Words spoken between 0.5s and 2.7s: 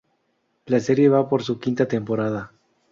La serie va por su quinta temporada.